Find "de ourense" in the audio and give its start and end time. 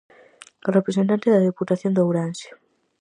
1.93-2.49